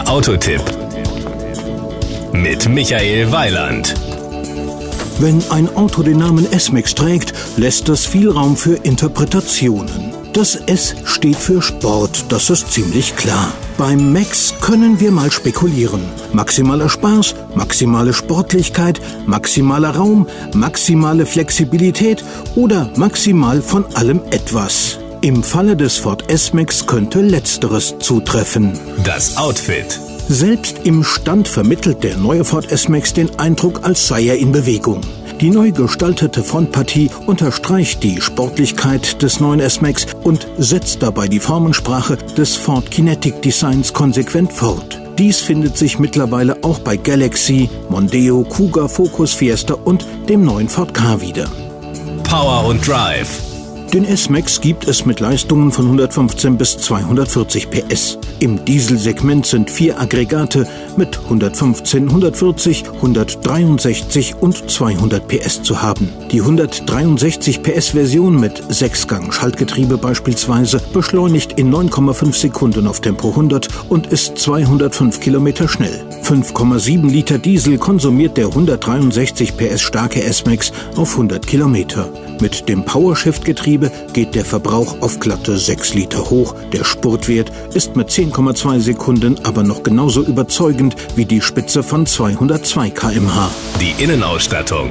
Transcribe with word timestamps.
Der 0.00 0.08
Autotipp 0.08 0.62
mit 2.32 2.66
Michael 2.70 3.30
Weiland. 3.32 3.94
Wenn 5.18 5.42
ein 5.50 5.68
Auto 5.76 6.02
den 6.02 6.16
Namen 6.16 6.50
S-Max 6.50 6.94
trägt, 6.94 7.34
lässt 7.58 7.86
das 7.86 8.06
viel 8.06 8.30
Raum 8.30 8.56
für 8.56 8.76
Interpretationen. 8.76 10.14
Das 10.32 10.54
S 10.54 10.94
steht 11.04 11.36
für 11.36 11.60
Sport, 11.60 12.24
das 12.30 12.48
ist 12.48 12.72
ziemlich 12.72 13.14
klar. 13.16 13.52
Beim 13.76 14.10
Max 14.10 14.54
können 14.62 15.00
wir 15.00 15.10
mal 15.10 15.30
spekulieren. 15.30 16.00
Maximaler 16.32 16.88
Spaß, 16.88 17.34
maximale 17.54 18.14
Sportlichkeit, 18.14 19.02
maximaler 19.26 19.96
Raum, 19.96 20.26
maximale 20.54 21.26
Flexibilität 21.26 22.24
oder 22.54 22.88
maximal 22.96 23.60
von 23.60 23.84
allem 23.96 24.22
etwas. 24.30 24.99
Im 25.22 25.42
Falle 25.42 25.76
des 25.76 25.98
Ford 25.98 26.30
S-Max 26.30 26.86
könnte 26.86 27.20
letzteres 27.20 27.94
zutreffen. 27.98 28.72
Das 29.04 29.36
Outfit. 29.36 30.00
Selbst 30.28 30.80
im 30.84 31.04
Stand 31.04 31.46
vermittelt 31.46 32.02
der 32.02 32.16
neue 32.16 32.42
Ford 32.42 32.72
S-Max 32.72 33.12
den 33.12 33.38
Eindruck, 33.38 33.80
als 33.82 34.08
sei 34.08 34.24
er 34.24 34.38
in 34.38 34.50
Bewegung. 34.50 35.02
Die 35.38 35.50
neu 35.50 35.72
gestaltete 35.72 36.42
Frontpartie 36.42 37.10
unterstreicht 37.26 38.02
die 38.02 38.18
Sportlichkeit 38.22 39.20
des 39.20 39.40
neuen 39.40 39.60
S-Max 39.60 40.06
und 40.24 40.48
setzt 40.56 41.02
dabei 41.02 41.28
die 41.28 41.40
Formensprache 41.40 42.16
des 42.16 42.56
Ford 42.56 42.90
Kinetic 42.90 43.42
Designs 43.42 43.92
konsequent 43.92 44.50
fort. 44.50 44.98
Dies 45.18 45.40
findet 45.40 45.76
sich 45.76 45.98
mittlerweile 45.98 46.56
auch 46.64 46.78
bei 46.78 46.96
Galaxy, 46.96 47.68
Mondeo, 47.90 48.42
Kuga, 48.44 48.88
Focus, 48.88 49.34
Fiesta 49.34 49.74
und 49.74 50.06
dem 50.30 50.46
neuen 50.46 50.70
Ford 50.70 50.94
K 50.94 51.20
wieder. 51.20 51.44
Power 52.22 52.64
und 52.64 52.86
Drive. 52.88 53.49
Den 53.92 54.04
S-Max 54.04 54.60
gibt 54.60 54.86
es 54.86 55.04
mit 55.04 55.18
Leistungen 55.18 55.72
von 55.72 55.86
115 55.86 56.56
bis 56.56 56.78
240 56.78 57.70
PS. 57.70 58.18
Im 58.38 58.64
Dieselsegment 58.64 59.44
sind 59.46 59.68
vier 59.68 60.00
Aggregate 60.00 60.64
mit 60.96 61.18
115, 61.24 62.08
140, 62.08 62.84
163 62.88 64.36
und 64.36 64.70
200 64.70 65.26
PS 65.26 65.64
zu 65.64 65.82
haben. 65.82 66.08
Die 66.30 66.40
163 66.40 67.64
PS-Version 67.64 68.38
mit 68.38 68.62
6-Gang-Schaltgetriebe 68.62 69.98
beispielsweise 69.98 70.80
beschleunigt 70.92 71.58
in 71.58 71.74
9,5 71.74 72.32
Sekunden 72.32 72.86
auf 72.86 73.00
Tempo 73.00 73.30
100 73.30 73.68
und 73.88 74.06
ist 74.06 74.38
205 74.38 75.18
Kilometer 75.18 75.66
schnell. 75.66 76.06
5,7 76.22 77.10
Liter 77.10 77.38
Diesel 77.38 77.76
konsumiert 77.76 78.36
der 78.36 78.46
163 78.46 79.56
PS 79.56 79.80
starke 79.80 80.22
S-Max 80.22 80.72
auf 80.94 81.10
100 81.12 81.44
Kilometer. 81.44 82.08
Mit 82.40 82.68
dem 82.68 82.84
PowerShift-Getriebe 82.84 83.79
geht 84.12 84.34
der 84.34 84.44
Verbrauch 84.44 85.00
auf 85.00 85.20
glatte 85.20 85.56
6 85.56 85.94
Liter 85.94 86.28
hoch. 86.28 86.54
Der 86.72 86.84
Spurtwert 86.84 87.50
ist 87.72 87.96
mit 87.96 88.10
10,2 88.10 88.80
Sekunden 88.80 89.38
aber 89.44 89.62
noch 89.62 89.82
genauso 89.82 90.22
überzeugend 90.22 90.96
wie 91.16 91.24
die 91.24 91.40
Spitze 91.40 91.82
von 91.82 92.04
202 92.04 92.90
km/h. 92.90 93.50
Die 93.80 94.02
Innenausstattung. 94.02 94.90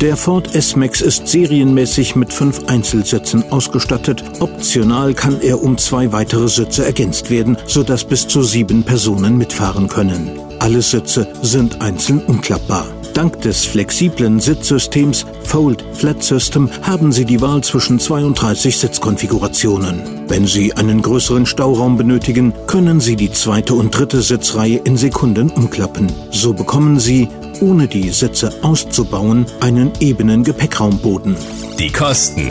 Der 0.00 0.18
Ford 0.18 0.54
S-Max 0.54 1.00
ist 1.00 1.26
serienmäßig 1.26 2.16
mit 2.16 2.30
fünf 2.30 2.66
Einzelsitzen 2.66 3.50
ausgestattet. 3.50 4.22
Optional 4.40 5.14
kann 5.14 5.40
er 5.40 5.62
um 5.62 5.78
zwei 5.78 6.12
weitere 6.12 6.48
Sitze 6.48 6.84
ergänzt 6.84 7.30
werden, 7.30 7.56
sodass 7.66 8.04
bis 8.04 8.28
zu 8.28 8.42
sieben 8.42 8.82
Personen 8.82 9.38
mitfahren 9.38 9.88
können. 9.88 10.38
Alle 10.58 10.82
Sitze 10.82 11.26
sind 11.40 11.80
einzeln 11.80 12.22
umklappbar. 12.26 12.86
Dank 13.16 13.40
des 13.40 13.64
flexiblen 13.64 14.40
Sitzsystems 14.40 15.24
Fold 15.42 15.82
Flat 15.94 16.22
System 16.22 16.68
haben 16.82 17.12
Sie 17.12 17.24
die 17.24 17.40
Wahl 17.40 17.64
zwischen 17.64 17.98
32 17.98 18.76
Sitzkonfigurationen. 18.76 20.28
Wenn 20.28 20.46
Sie 20.46 20.74
einen 20.74 21.00
größeren 21.00 21.46
Stauraum 21.46 21.96
benötigen, 21.96 22.52
können 22.66 23.00
Sie 23.00 23.16
die 23.16 23.32
zweite 23.32 23.72
und 23.72 23.96
dritte 23.96 24.20
Sitzreihe 24.20 24.82
in 24.84 24.98
Sekunden 24.98 25.48
umklappen. 25.48 26.12
So 26.30 26.52
bekommen 26.52 27.00
Sie, 27.00 27.30
ohne 27.62 27.88
die 27.88 28.10
Sitze 28.10 28.52
auszubauen, 28.60 29.46
einen 29.60 29.92
ebenen 29.98 30.44
Gepäckraumboden. 30.44 31.36
Die 31.78 31.90
Kosten. 31.90 32.50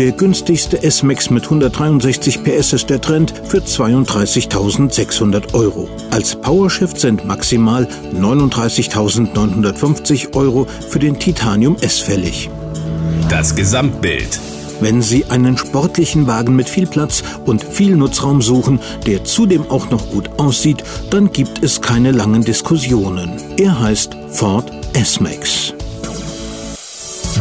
Der 0.00 0.10
günstigste 0.12 0.82
S-Max 0.82 1.28
mit 1.28 1.44
163 1.44 2.42
PS 2.42 2.72
ist 2.72 2.88
der 2.88 3.02
Trend 3.02 3.34
für 3.44 3.58
32.600 3.58 5.52
Euro. 5.52 5.90
Als 6.10 6.36
PowerShift 6.36 6.98
sind 6.98 7.26
maximal 7.26 7.86
39.950 8.14 10.34
Euro 10.34 10.66
für 10.88 11.00
den 11.00 11.18
Titanium 11.18 11.76
S 11.82 11.98
fällig. 11.98 12.48
Das 13.28 13.54
Gesamtbild. 13.54 14.40
Wenn 14.80 15.02
Sie 15.02 15.26
einen 15.26 15.58
sportlichen 15.58 16.26
Wagen 16.26 16.56
mit 16.56 16.70
viel 16.70 16.86
Platz 16.86 17.22
und 17.44 17.62
viel 17.62 17.94
Nutzraum 17.94 18.40
suchen, 18.40 18.80
der 19.06 19.24
zudem 19.24 19.70
auch 19.70 19.90
noch 19.90 20.08
gut 20.08 20.30
aussieht, 20.38 20.82
dann 21.10 21.30
gibt 21.30 21.62
es 21.62 21.82
keine 21.82 22.12
langen 22.12 22.42
Diskussionen. 22.42 23.32
Er 23.58 23.78
heißt 23.78 24.16
Ford 24.30 24.72
S-Max. 24.94 25.74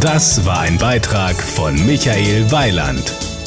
Das 0.02 0.46
war 0.46 0.62
ein 0.62 0.78
Beitrag 0.78 1.36
von 1.36 1.76
Michael 1.86 2.50
Weiland. 2.54 3.39